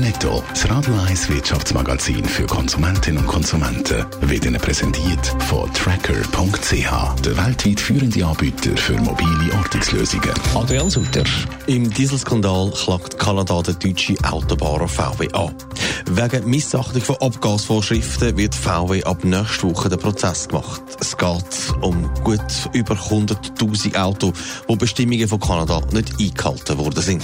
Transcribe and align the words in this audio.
Netto, 0.00 0.44
das 0.50 0.68
Radio 0.70 0.94
1 1.08 1.28
Wirtschaftsmagazin 1.28 2.24
für 2.24 2.46
Konsumentinnen 2.46 3.18
und 3.18 3.26
Konsumenten, 3.26 4.04
wird 4.20 4.44
Ihnen 4.44 4.60
präsentiert 4.60 5.26
von 5.48 5.72
Tracker.ch, 5.72 7.22
der 7.24 7.36
weltweit 7.36 7.80
führende 7.80 8.24
Anbieter 8.24 8.76
für 8.76 8.94
mobile 8.94 9.52
Ortungslösungen. 9.56 10.30
Adrian 10.54 10.88
Sutter. 10.88 11.24
Im 11.66 11.90
Dieselskandal 11.90 12.70
klagt 12.70 13.18
Kanada 13.18 13.60
den 13.62 13.78
deutschen 13.78 14.24
Autobauer 14.24 14.86
VW 14.86 15.32
an. 15.32 15.54
Wegen 16.06 16.48
Missachtung 16.48 17.02
von 17.02 17.16
Abgasvorschriften 17.16 18.36
wird 18.36 18.54
VW 18.54 19.02
ab 19.04 19.24
nächster 19.24 19.68
Woche 19.68 19.88
den 19.88 19.98
Prozess 19.98 20.48
gemacht. 20.48 20.82
Es 21.00 21.16
geht 21.16 21.74
um 21.82 22.08
gut 22.24 22.40
über 22.72 22.94
100.000 22.94 23.96
Autos, 24.00 24.32
wo 24.66 24.76
Bestimmungen 24.76 25.28
von 25.28 25.40
Kanada 25.40 25.80
nicht 25.92 26.12
eingehalten 26.18 26.78
worden 26.78 27.02
sind. 27.02 27.22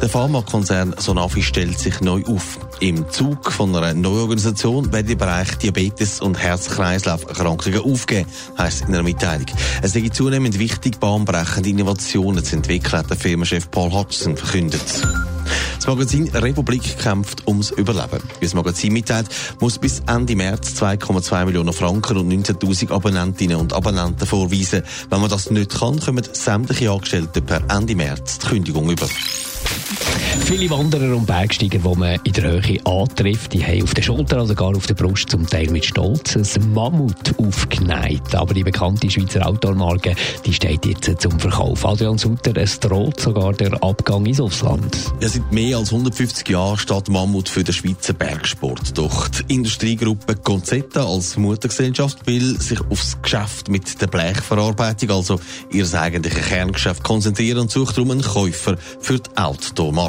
Der 0.00 0.08
Pharmakonzern 0.08 0.94
Sonafi 0.98 1.42
stellt 1.42 1.77
sich 1.78 2.00
neu 2.00 2.22
auf. 2.26 2.58
Im 2.80 3.08
Zug 3.10 3.52
von 3.52 3.74
einer 3.74 3.94
neuen 3.94 4.20
Organisation 4.20 4.92
werden 4.92 5.06
die 5.06 5.14
Bereich 5.14 5.56
Diabetes 5.58 6.20
und 6.20 6.38
Herz-Kreislauf-Erkrankungen 6.38 7.80
aufgegeben, 7.80 8.28
heisst 8.56 8.82
in 8.82 8.88
einer 8.88 9.02
Mitteilung. 9.02 9.46
Es 9.82 9.92
sei 9.92 10.08
zunehmend 10.08 10.58
wichtig, 10.58 10.98
bahnbrechende 10.98 11.68
Innovationen 11.68 12.44
zu 12.44 12.56
entwickeln, 12.56 12.98
hat 12.98 13.10
der 13.10 13.16
Firmenchef 13.16 13.70
Paul 13.70 13.92
Hodgson 13.92 14.36
verkündet. 14.36 14.82
Das 15.76 15.86
Magazin 15.86 16.28
Republik 16.28 16.98
kämpft 16.98 17.46
ums 17.46 17.70
Überleben. 17.70 18.22
Wie 18.40 18.46
das 18.46 18.54
Magazin 18.54 18.92
mitteilt, 18.92 19.28
muss 19.60 19.78
bis 19.78 20.02
Ende 20.06 20.36
März 20.36 20.74
2,2 20.80 21.46
Millionen 21.46 21.72
Franken 21.72 22.16
und 22.16 22.32
19.000 22.32 22.92
Abonnentinnen 22.92 23.56
und 23.56 23.72
Abonnenten 23.72 24.26
vorweisen. 24.26 24.82
Wenn 25.08 25.20
man 25.20 25.30
das 25.30 25.50
nicht 25.50 25.78
kann, 25.78 26.00
kommen 26.00 26.24
sämtliche 26.30 26.90
Angestellten 26.90 27.44
per 27.44 27.62
Ende 27.70 27.94
März 27.94 28.38
die 28.38 28.48
Kündigung 28.48 28.90
über. 28.90 29.08
Viele 30.44 30.70
Wanderer 30.70 31.16
und 31.16 31.26
Bergsteiger, 31.26 31.78
die 31.78 31.98
man 31.98 32.18
in 32.24 32.32
der 32.32 32.50
Höhe 32.50 32.84
antrifft, 32.84 33.52
die 33.52 33.64
haben 33.64 33.82
auf 33.82 33.94
der 33.94 34.02
Schulter 34.02 34.42
oder 34.42 34.54
gar 34.54 34.76
auf 34.76 34.86
der 34.86 34.94
Brust 34.94 35.30
zum 35.30 35.46
Teil 35.46 35.70
mit 35.70 35.84
Stolz 35.84 36.36
ein 36.36 36.72
Mammut 36.72 37.38
aufgeneigt. 37.38 38.34
Aber 38.34 38.54
die 38.54 38.64
bekannte 38.64 39.10
Schweizer 39.10 39.46
Outdoor-Marke, 39.46 40.14
die 40.44 40.52
steht 40.52 40.86
jetzt 40.86 41.20
zum 41.20 41.38
Verkauf. 41.38 41.84
Adrian 41.84 42.18
Sutter, 42.18 42.56
es 42.56 42.80
droht 42.80 43.20
sogar 43.20 43.52
der 43.52 43.82
Abgang 43.82 44.26
ins 44.26 44.40
Ausland. 44.40 44.96
Ja, 45.20 45.28
seit 45.28 45.52
mehr 45.52 45.78
als 45.78 45.92
150 45.92 46.48
Jahren 46.48 46.78
steht 46.78 47.08
Mammut 47.08 47.48
für 47.48 47.62
den 47.62 47.74
Schweizer 47.74 48.12
Bergsport. 48.12 48.96
Doch 48.96 49.28
die 49.28 49.54
Industriegruppe 49.54 50.36
Conzetta 50.36 51.04
als 51.04 51.36
Muttergesellschaft 51.36 52.26
will 52.26 52.60
sich 52.60 52.80
aufs 52.90 53.20
Geschäft 53.22 53.68
mit 53.68 54.00
der 54.00 54.06
Blechverarbeitung, 54.06 55.10
also 55.10 55.40
ihr 55.70 55.86
eigentliches 55.92 56.46
Kerngeschäft, 56.46 57.02
konzentrieren 57.02 57.58
und 57.60 57.70
sucht 57.70 57.96
darum 57.96 58.10
einen 58.10 58.22
Käufer 58.22 58.76
für 59.00 59.18
die 59.18 59.36
Outdoor-Marke. 59.36 60.07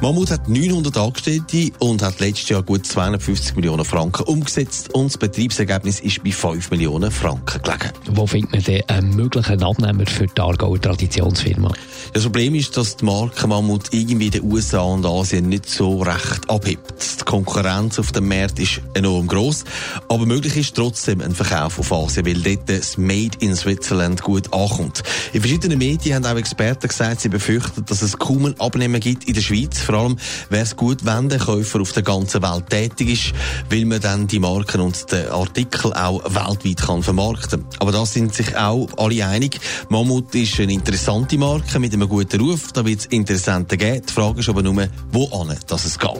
Mammut 0.00 0.30
hat 0.30 0.48
900 0.48 0.96
Angestellte 0.96 1.70
und 1.78 2.02
hat 2.02 2.20
letztes 2.20 2.48
Jahr 2.48 2.62
gut 2.62 2.86
250 2.86 3.56
Millionen 3.56 3.84
Franken 3.84 4.22
umgesetzt 4.22 4.94
und 4.94 5.06
das 5.06 5.18
Betriebsergebnis 5.18 6.00
ist 6.00 6.22
bei 6.24 6.32
5 6.32 6.70
Millionen 6.70 7.10
Franken 7.10 7.62
gelegen. 7.62 7.92
Wo 8.12 8.26
findet 8.26 8.52
man 8.52 8.62
denn 8.62 8.88
einen 8.88 9.14
möglichen 9.16 9.62
Abnehmer 9.62 10.06
für 10.06 10.26
die 10.26 10.40
Aargauer 10.40 10.80
Traditionsfirma? 10.80 11.72
Das 12.12 12.22
Problem 12.24 12.54
ist, 12.54 12.76
dass 12.76 12.96
die 12.96 13.04
Marke 13.04 13.46
Mammut 13.46 13.92
irgendwie 13.92 14.26
in 14.26 14.32
den 14.32 14.44
USA 14.44 14.80
und 14.80 15.04
Asien 15.04 15.48
nicht 15.48 15.68
so 15.68 16.02
recht 16.02 16.48
abhebt. 16.48 17.20
Die 17.20 17.24
Konkurrenz 17.24 17.98
auf 17.98 18.12
dem 18.12 18.28
Markt 18.28 18.58
ist 18.58 18.80
enorm 18.94 19.26
groß, 19.26 19.64
aber 20.08 20.26
möglich 20.26 20.56
ist 20.56 20.74
trotzdem 20.74 21.20
ein 21.20 21.34
Verkauf 21.34 21.78
auf 21.78 21.92
Asien, 21.92 22.26
weil 22.26 22.40
dort 22.40 22.68
das 22.68 22.96
Made 22.96 23.36
in 23.40 23.54
Switzerland 23.54 24.22
gut 24.22 24.52
ankommt. 24.52 25.02
In 25.32 25.40
verschiedenen 25.40 25.78
Medien 25.78 26.16
haben 26.16 26.26
auch 26.26 26.38
Experten 26.38 26.88
gesagt, 26.88 27.20
sie 27.20 27.28
befürchten, 27.28 27.84
dass 27.84 28.02
es 28.02 28.18
kaum 28.18 28.46
einen 28.46 28.60
Abnehmer 28.60 28.98
gibt 28.98 29.19
in 29.24 29.34
der 29.34 29.40
Schweiz, 29.40 29.78
vor 29.78 29.94
allem 29.96 30.16
wäre 30.48 30.64
es 30.64 30.76
gut, 30.76 31.04
wenn 31.04 31.28
der 31.28 31.38
Käufer 31.38 31.80
auf 31.80 31.92
der 31.92 32.02
ganzen 32.02 32.42
Welt 32.42 32.70
tätig 32.70 33.08
ist, 33.10 33.34
weil 33.70 33.84
man 33.84 34.00
dann 34.00 34.26
die 34.26 34.38
Marken 34.38 34.80
und 34.80 35.10
den 35.12 35.28
Artikel 35.28 35.92
auch 35.92 36.22
weltweit 36.24 36.86
kann 36.86 37.02
vermarkten. 37.02 37.64
Aber 37.78 37.92
da 37.92 38.06
sind 38.06 38.34
sich 38.34 38.56
auch 38.56 38.88
alle 38.96 39.26
einig. 39.26 39.58
Mammut 39.88 40.34
ist 40.34 40.60
eine 40.60 40.72
interessante 40.72 41.38
Marke 41.38 41.78
mit 41.78 41.92
einem 41.92 42.08
guten 42.08 42.40
Ruf, 42.40 42.72
da 42.72 42.84
wird 42.84 43.00
es 43.00 43.06
Interessenten 43.06 43.78
geben. 43.78 44.02
Die 44.08 44.12
Frage 44.12 44.40
ist 44.40 44.48
aber 44.48 44.62
nur, 44.62 44.88
wo 45.12 45.28
dass 45.66 45.84
es 45.84 45.98
geht. 45.98 46.10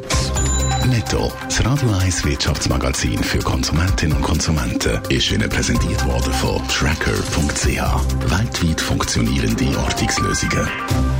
Netto, 0.86 1.30
das 1.44 1.64
Radio 1.64 1.91
1 1.91 2.24
Wirtschaftsmagazin 2.24 3.22
für 3.22 3.38
Konsumentinnen 3.38 4.16
und 4.16 4.22
Konsumenten, 4.22 5.00
ist 5.08 5.30
Ihnen 5.30 5.48
präsentiert 5.48 6.04
worden 6.06 6.32
von 6.32 6.66
Tracker.ch, 6.69 7.66
weltweit 8.30 8.80
funktionierende 8.80 9.78
Ortungslösungen. 9.78 11.19